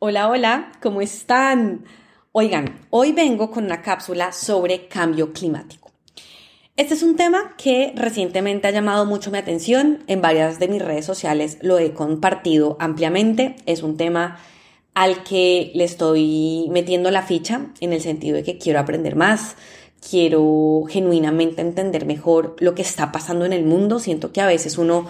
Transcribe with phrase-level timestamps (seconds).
[0.00, 1.84] Hola, hola, ¿cómo están?
[2.30, 5.90] Oigan, hoy vengo con una cápsula sobre cambio climático.
[6.76, 10.04] Este es un tema que recientemente ha llamado mucho mi atención.
[10.06, 13.56] En varias de mis redes sociales lo he compartido ampliamente.
[13.66, 14.38] Es un tema
[14.94, 19.56] al que le estoy metiendo la ficha en el sentido de que quiero aprender más,
[20.08, 23.98] quiero genuinamente entender mejor lo que está pasando en el mundo.
[23.98, 25.06] Siento que a veces uno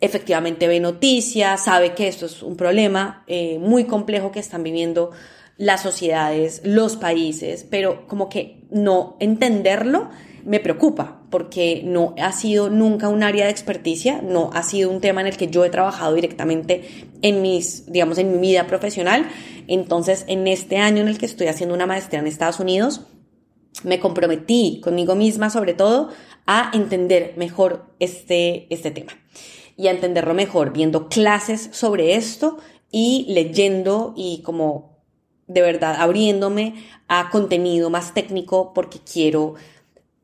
[0.00, 5.10] efectivamente ve noticias, sabe que esto es un problema eh, muy complejo que están viviendo
[5.56, 10.08] las sociedades, los países, pero como que no entenderlo
[10.42, 15.02] me preocupa porque no ha sido nunca un área de experticia, no ha sido un
[15.02, 19.28] tema en el que yo he trabajado directamente en mis, digamos, en mi vida profesional.
[19.68, 23.02] Entonces, en este año en el que estoy haciendo una maestría en Estados Unidos,
[23.84, 26.08] me comprometí conmigo misma, sobre todo,
[26.46, 29.12] a entender mejor este, este tema
[29.80, 32.58] y entenderlo mejor viendo clases sobre esto
[32.92, 34.98] y leyendo y como
[35.46, 36.74] de verdad abriéndome
[37.08, 39.54] a contenido más técnico porque quiero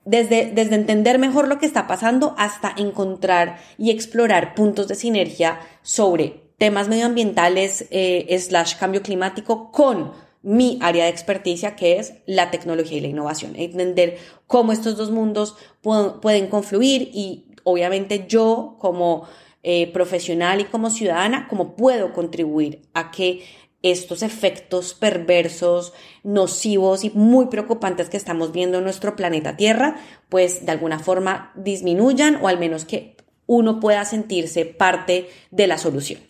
[0.04, 5.58] desde, desde entender mejor lo que está pasando hasta encontrar y explorar puntos de sinergia
[5.80, 12.50] sobre temas medioambientales eh, slash cambio climático con mi área de experticia que es la
[12.50, 13.56] tecnología y la innovación.
[13.56, 19.26] Entender cómo estos dos mundos pueden confluir y obviamente yo como
[19.68, 23.42] eh, profesional y como ciudadana, cómo puedo contribuir a que
[23.82, 29.96] estos efectos perversos, nocivos y muy preocupantes que estamos viendo en nuestro planeta Tierra,
[30.28, 35.78] pues de alguna forma disminuyan o al menos que uno pueda sentirse parte de la
[35.78, 36.20] solución.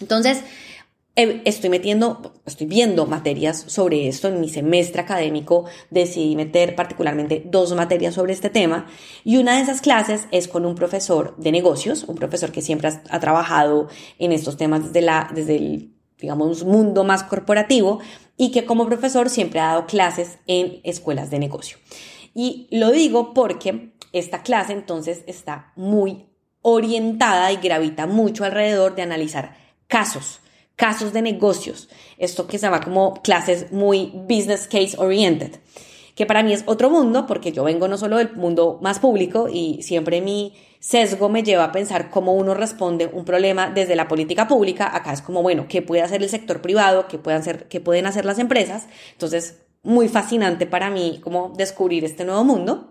[0.00, 0.42] Entonces,
[1.16, 7.74] estoy metiendo, estoy viendo materias sobre esto en mi semestre académico, decidí meter particularmente dos
[7.74, 8.86] materias sobre este tema.
[9.22, 12.88] Y una de esas clases es con un profesor de negocios, un profesor que siempre
[13.08, 18.00] ha, trabajado en estos temas desde, la, desde el, digamos, mundo más corporativo
[18.36, 21.78] y que como profesor siempre ha dado clases en escuelas de negocio.
[22.34, 26.26] Y lo digo porque esta clase entonces está muy
[26.62, 30.40] orientada y gravita mucho alrededor de analizar casos
[30.76, 35.52] casos de negocios, esto que se llama como clases muy business case oriented,
[36.14, 39.48] que para mí es otro mundo porque yo vengo no solo del mundo más público
[39.48, 44.06] y siempre mi sesgo me lleva a pensar cómo uno responde un problema desde la
[44.06, 47.08] política pública, acá es como, bueno, ¿qué puede hacer el sector privado?
[47.08, 48.86] ¿Qué pueden hacer, qué pueden hacer las empresas?
[49.12, 52.90] Entonces, muy fascinante para mí como descubrir este nuevo mundo.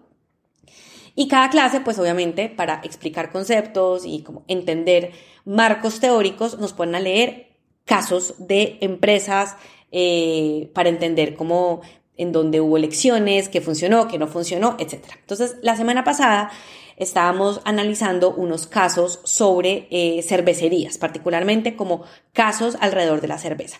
[1.16, 5.12] Y cada clase, pues obviamente, para explicar conceptos y como entender
[5.46, 7.53] marcos teóricos, nos ponen a leer
[7.86, 9.56] casos de empresas
[9.92, 11.82] eh, para entender cómo
[12.18, 15.04] en dónde hubo elecciones, qué funcionó, qué no funcionó, etc.
[15.20, 16.52] Entonces, la semana pasada
[16.98, 23.80] estábamos analizando unos casos sobre eh, cervecerías, particularmente como casos alrededor de la cerveza.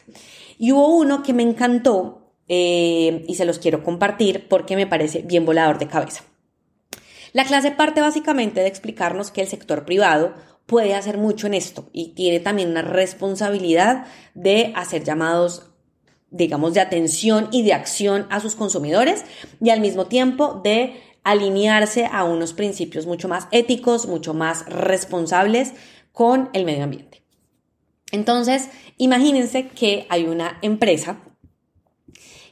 [0.58, 5.22] Y hubo uno que me encantó eh, y se los quiero compartir porque me parece
[5.22, 6.24] bien volador de cabeza.
[7.34, 10.36] La clase parte básicamente de explicarnos que el sector privado
[10.74, 15.68] puede hacer mucho en esto y tiene también una responsabilidad de hacer llamados
[16.32, 19.24] digamos, de atención y de acción a sus consumidores
[19.62, 25.74] y al mismo tiempo de alinearse a unos principios mucho más éticos, mucho más responsables
[26.12, 27.22] con el medio ambiente.
[28.12, 31.20] Entonces, imagínense que hay una empresa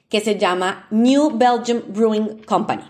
[0.09, 2.83] que se llama New Belgium Brewing Company.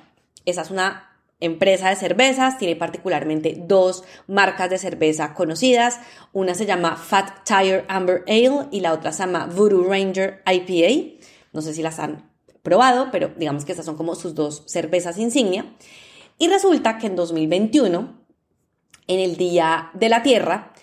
[0.44, 1.11] Esa es una
[1.42, 6.00] empresa de cervezas, tiene particularmente dos marcas de cerveza conocidas.
[6.32, 11.18] Una se llama Fat Tire Amber Ale y la otra se llama Voodoo Ranger IPA.
[11.52, 12.32] No sé si las han
[12.64, 15.66] probado, pero digamos que estas son como sus dos cervezas insignia.
[16.38, 18.22] Y resulta que en 2021,
[19.08, 20.74] en el Día de la Tierra,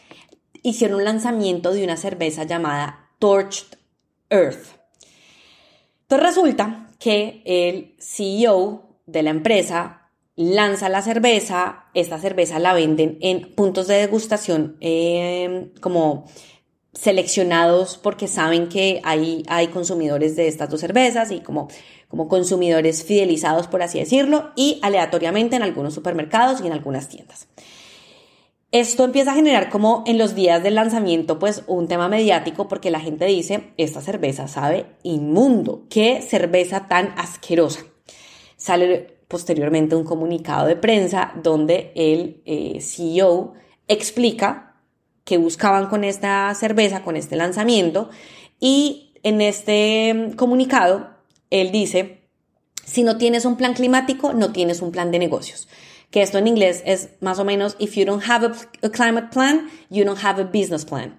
[0.62, 3.78] hicieron un lanzamiento de una cerveza llamada Torched
[4.30, 4.78] Earth.
[6.02, 9.97] Entonces resulta que el CEO de la empresa
[10.38, 16.26] lanza la cerveza, esta cerveza la venden en puntos de degustación em, como
[16.92, 21.66] seleccionados porque saben que hay, hay consumidores de estas dos cervezas y como,
[22.06, 27.48] como consumidores fidelizados, por así decirlo, y aleatoriamente en algunos supermercados y en algunas tiendas.
[28.70, 32.92] Esto empieza a generar como en los días del lanzamiento pues un tema mediático porque
[32.92, 37.80] la gente dice, esta cerveza sabe inmundo, qué cerveza tan asquerosa.
[38.56, 43.52] Sale posteriormente un comunicado de prensa donde el eh, CEO
[43.86, 44.76] explica
[45.24, 48.08] que buscaban con esta cerveza, con este lanzamiento,
[48.58, 51.10] y en este comunicado
[51.50, 52.22] él dice,
[52.84, 55.68] si no tienes un plan climático, no tienes un plan de negocios.
[56.10, 59.68] Que esto en inglés es más o menos, if you don't have a, climate plan,
[59.90, 61.18] you don't have a business plan.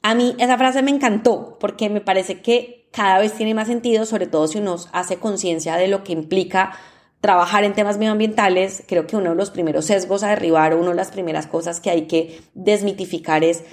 [0.00, 4.06] A mí esa frase me encantó porque me parece que cada vez tiene más sentido,
[4.06, 6.72] sobre todo si uno hace conciencia de lo que implica
[7.20, 8.84] trabajar en temas medioambientales.
[8.86, 11.90] Creo que uno de los primeros sesgos a derribar, una de las primeras cosas que
[11.90, 13.64] hay que desmitificar es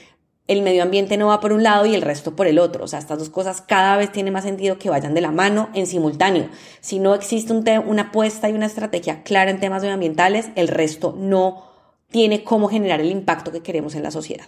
[0.47, 2.83] el medio ambiente no va por un lado y el resto por el otro.
[2.83, 5.69] O sea, estas dos cosas cada vez tiene más sentido que vayan de la mano
[5.74, 6.50] en simultáneo.
[6.81, 11.71] Si no existe una apuesta y una estrategia clara en temas medioambientales, el resto no
[12.12, 14.45] tiene cómo generar el impacto que queremos en la sociedad.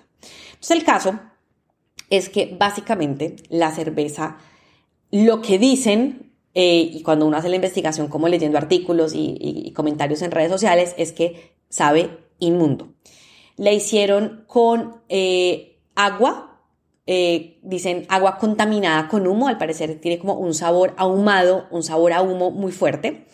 [0.50, 1.20] Entonces, el caso
[2.10, 4.38] es que básicamente la cerveza,
[5.12, 6.27] lo que dicen,
[6.60, 10.96] eh, y cuando uno hace la investigación, como leyendo artículos y, comentarios en redes sociales,
[10.98, 12.10] es que sabe
[12.40, 12.96] inmundo.
[13.58, 16.64] La hicieron con eh, agua,
[17.06, 22.12] eh, dicen agua contaminada con humo, al parecer tiene como un sabor ahumado, un sabor
[22.12, 23.28] a humo muy fuerte.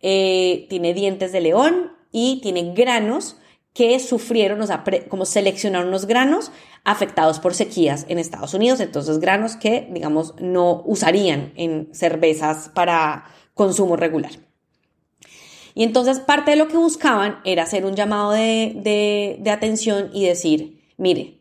[0.00, 3.36] tiene dientes de león y tiene granos
[3.72, 6.50] que sufrieron, o sea, como seleccionaron los granos
[6.84, 13.24] afectados por sequías en Estados Unidos, entonces granos que, digamos, no usarían en cervezas para
[13.54, 14.32] consumo regular.
[15.74, 20.82] Y entonces parte de lo que buscaban era hacer un llamado de, atención y decir,
[20.96, 21.40] mire,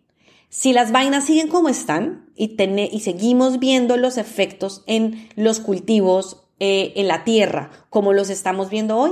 [0.49, 2.55] si las vainas siguen como están y,
[2.91, 8.71] y seguimos viendo los efectos en los cultivos, eh, en la tierra, como los estamos
[8.71, 9.11] viendo hoy,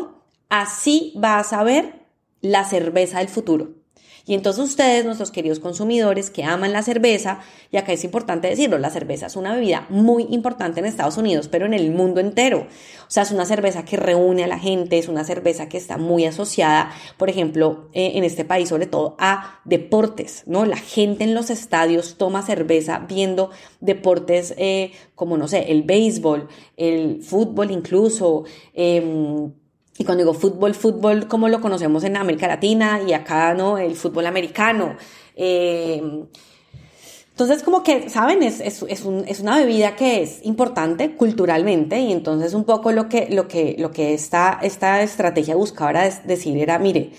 [0.49, 2.04] así va a saber
[2.45, 3.69] la cerveza del futuro.
[4.27, 8.79] Y entonces ustedes, nuestros queridos consumidores que aman la cerveza, y acá es importante decirlo,
[8.79, 12.61] la cerveza es una bebida muy importante en Estados Unidos, pero en el mundo entero.
[12.61, 15.97] O sea, es una cerveza que reúne a la gente, es una cerveza que está
[15.97, 20.65] muy asociada, por ejemplo, eh, en este país sobre todo a deportes, ¿no?
[20.65, 26.47] La gente en los estadios toma cerveza viendo deportes eh, como, no sé, el béisbol,
[26.77, 28.43] el fútbol incluso.
[28.73, 29.51] Em,
[29.97, 33.77] y cuando digo fútbol, fútbol como lo conocemos en América Latina y acá, ¿no?
[33.77, 34.97] El fútbol americano.
[35.35, 36.01] Eh,
[37.35, 38.43] entonces, como que, ¿saben?
[38.43, 42.93] Es, es, es, un, es, una bebida que es importante culturalmente y entonces un poco
[42.93, 47.11] lo que, lo que, lo que esta, esta estrategia buscaba era decir era, mire,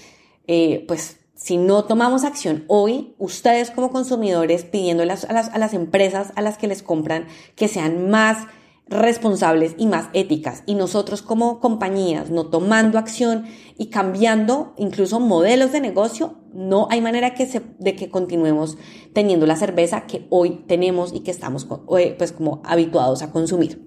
[0.46, 5.74] eh, pues si no tomamos acción hoy, ustedes como consumidores pidiéndole a las, a las
[5.74, 8.46] empresas a las que les compran que sean más
[8.88, 10.62] responsables y más éticas.
[10.66, 13.46] Y nosotros como compañías no tomando acción
[13.76, 18.78] y cambiando incluso modelos de negocio, no hay manera que se, de que continuemos
[19.12, 21.66] teniendo la cerveza que hoy tenemos y que estamos
[21.98, 23.84] eh, pues como habituados a consumir.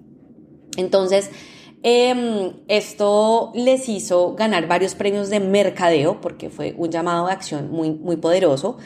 [0.76, 1.30] Entonces,
[1.82, 7.70] em, esto les hizo ganar varios premios de mercadeo porque fue un llamado de acción
[7.70, 8.76] muy, muy poderoso.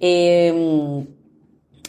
[0.00, 1.06] Em,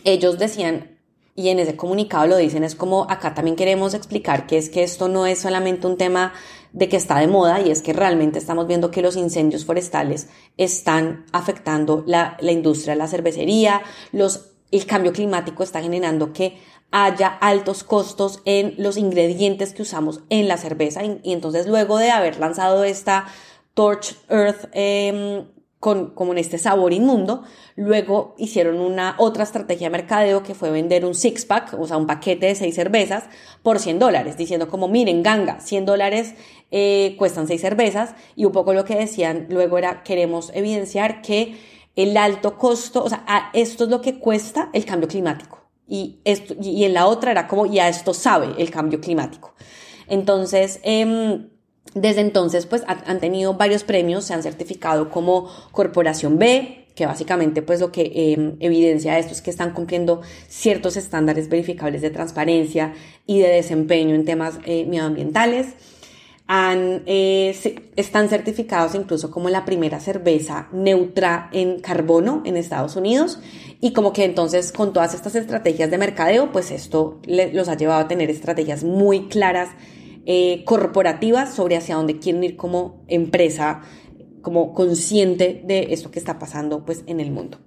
[0.04, 0.99] ellos decían,
[1.40, 4.84] y en ese comunicado lo dicen, es como acá también queremos explicar que es que
[4.84, 6.34] esto no es solamente un tema
[6.74, 10.28] de que está de moda y es que realmente estamos viendo que los incendios forestales
[10.58, 13.82] están afectando la, la industria de la cervecería,
[14.12, 16.58] los, el cambio climático está generando que
[16.92, 22.12] haya altos costos en los ingredientes que usamos en la cerveza y, entonces luego de
[22.12, 23.28] haber lanzado esta
[23.76, 25.46] Torch Earth eh,
[25.80, 27.44] con, como en este sabor inmundo.
[27.76, 31.98] Luego hicieron una otra estrategia de mercadeo que fue vender un six pack, o sea,
[31.98, 33.26] un paquete de seis cervezas
[33.64, 36.36] por 100 dólares, diciendo como, miren, ganga, 100 dólares
[36.72, 38.16] eh, cuestan seis cervezas.
[38.36, 41.58] Y un poco lo que decían luego era, queremos evidenciar que
[41.96, 45.60] el alto costo, o sea, esto es lo que cuesta el cambio climático.
[45.88, 49.56] Y, esto, y en la otra era como, ya esto sabe el cambio climático.
[50.07, 51.50] Entonces, eh,
[51.94, 57.62] desde entonces, pues han tenido varios premios, se han certificado como Corporación B, que básicamente
[57.62, 62.94] pues lo que em, evidencia esto es que están cumpliendo ciertos estándares verificables de transparencia
[63.26, 65.68] y de desempeño en temas eh, medioambientales.
[66.48, 67.56] Han, eh,
[67.96, 73.40] están certificados incluso como la primera cerveza neutra en carbono en Estados Unidos
[73.80, 78.02] y como que entonces con todas estas estrategias de mercadeo, pues esto los ha llevado
[78.02, 79.69] a tener estrategias muy claras
[80.31, 83.81] eh, corporativas sobre hacia dónde quieren ir como empresa,
[84.44, 87.57] como consciente de esto que está pasando pues en el mundo.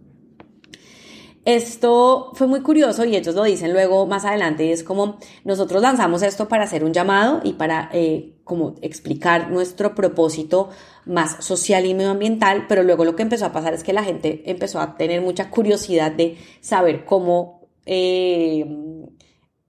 [1.45, 6.23] Esto fue muy curioso y ellos lo dicen luego más adelante es como nosotros lanzamos
[6.23, 10.69] esto para hacer un llamado y para eh, como explicar nuestro propósito
[11.05, 14.49] más social y medioambiental, pero luego lo que empezó a pasar es que la gente
[14.49, 18.65] empezó a tener mucha curiosidad de saber cómo eh,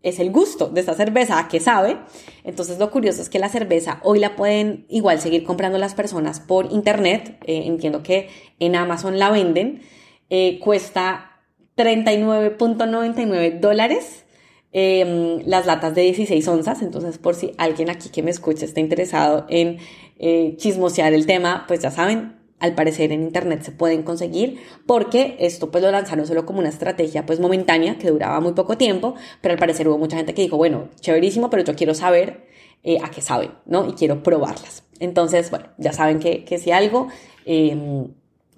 [0.04, 1.98] es el gusto de esta cerveza, a qué sabe.
[2.44, 6.42] Entonces lo curioso es que la cerveza hoy la pueden igual seguir comprando las personas
[6.42, 7.38] por internet.
[7.46, 8.30] Eh, entiendo que
[8.60, 9.82] en Amazon la venden.
[10.30, 11.40] Eh, cuesta
[11.78, 14.26] 39.99 dólares
[14.74, 16.82] em, las latas de 16 onzas.
[16.82, 19.78] Entonces por si alguien aquí que me escucha está interesado en
[20.20, 25.36] eh, chismosear el tema, pues ya saben, al parecer en internet se pueden conseguir porque
[25.40, 29.16] esto pues lo lanzaron solo como una estrategia pues momentánea que duraba muy poco tiempo,
[29.42, 32.48] pero al parecer hubo mucha gente que dijo, bueno, chéverísimo, pero yo quiero saber
[32.84, 33.88] eh, a qué saben, ¿no?
[33.88, 34.84] Y quiero probarlas.
[35.00, 37.08] Entonces, bueno, ya saben que, que si algo,
[37.46, 38.08] em,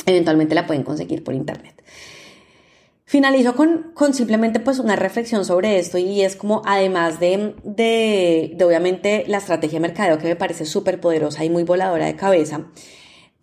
[0.05, 1.83] eventualmente la pueden conseguir por internet.
[3.07, 8.53] Finalizo con, con, simplemente pues una reflexión sobre esto y es como además de, de,
[8.55, 12.15] de obviamente la estrategia de mercadeo que me parece súper poderosa y muy voladora de
[12.15, 12.65] cabeza,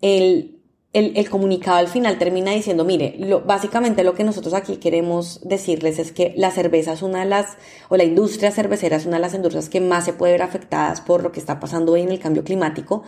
[0.03, 0.59] el,
[0.91, 5.97] el, comunicado al final termina diciendo, mire, lo, básicamente lo que nosotros aquí queremos decirles
[5.97, 7.57] es que la cerveza es una de las,
[7.87, 10.99] o la industria cervecera es una de las industrias que más se puede ver afectadas
[10.99, 13.03] por lo que está pasando hoy en el cambio climático,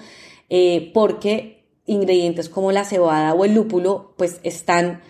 [0.49, 5.01] eh, porque ingredientes como la cebada o el lúpulo, pues están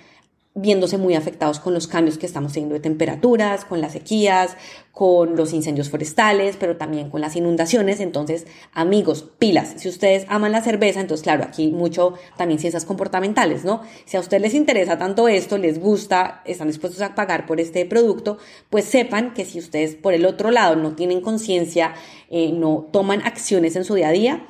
[0.57, 4.55] viéndose muy afectados con los cambios que estamos teniendo de temperaturas, con las sequías,
[4.93, 7.99] con los incendios forestales, pero también con las inundaciones.
[7.99, 9.73] Entonces, amigos, pilas.
[9.75, 13.81] Si ustedes aman la cerveza, entonces, claro, aquí mucho también ciencias comportamentales, ¿no?
[14.05, 17.85] Si a ustedes les interesa tanto esto, les gusta, están dispuestos a pagar por este
[17.85, 18.37] producto,
[18.69, 21.95] pues sepan que si ustedes por el otro lado no tienen conciencia,
[22.29, 24.47] eh, no toman acciones en su día a día,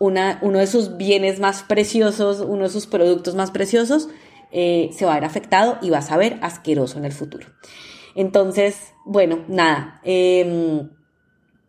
[0.00, 4.08] una, uno de sus bienes más preciosos, uno de sus productos más preciosos,
[4.52, 7.46] eh, se va a ver afectado y va a saber asqueroso en el futuro.
[8.14, 10.00] Entonces, bueno, nada.
[10.04, 10.88] Em,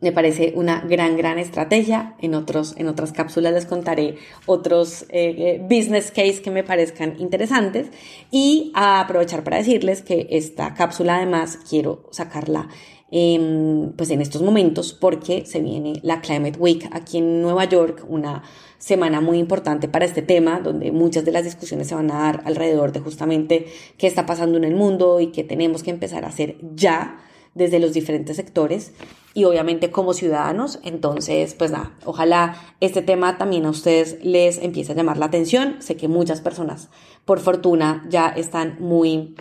[0.00, 2.16] me parece una gran, gran estrategia.
[2.20, 7.16] En, otros, en otras cápsulas les contaré otros eh, eh, business case que me parezcan
[7.18, 7.88] interesantes.
[8.30, 12.68] Y aprovechar para decirles que esta cápsula además quiero sacarla
[13.10, 18.44] pues en estos momentos porque se viene la Climate Week aquí en Nueva York, una
[18.78, 22.42] semana muy importante para este tema, donde muchas de las discusiones se van a dar
[22.44, 23.66] alrededor de justamente
[23.98, 27.18] qué está pasando en el mundo y qué tenemos que empezar a hacer ya
[27.54, 28.92] desde los diferentes sectores
[29.34, 30.78] y obviamente como ciudadanos.
[30.84, 35.76] Entonces, pues nada, ojalá este tema también a ustedes les empiece a llamar la atención.
[35.80, 36.90] Sé que muchas personas,
[37.24, 39.34] por fortuna, ya están muy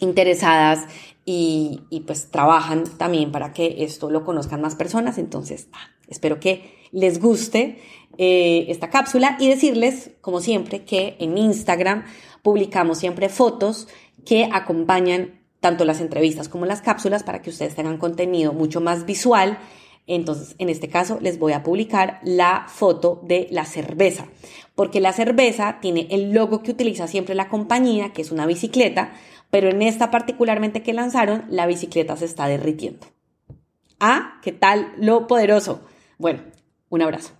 [0.00, 0.86] interesadas
[1.28, 5.18] y, pues trabajan también para que esto lo conozcan más personas.
[5.18, 5.68] Entonces,
[6.06, 7.82] espero que les guste
[8.16, 12.04] eh, esta cápsula y decirles, como siempre, que en Instagram
[12.42, 13.88] publicamos siempre fotos
[14.24, 19.04] que acompañan tanto las entrevistas como las cápsulas para que ustedes tengan contenido mucho más
[19.04, 19.58] visual.
[20.06, 24.28] Entonces, en este caso, les voy a publicar la foto de la cerveza,
[24.76, 29.12] porque la cerveza tiene el logo que utiliza siempre la compañía, que es una bicicleta,
[29.50, 33.06] pero en esta particularmente que lanzaron, la bicicleta se está derritiendo.
[34.00, 35.80] Ah, ¿qué tal lo poderoso?
[36.18, 36.42] Bueno,
[36.88, 37.32] un abrazo.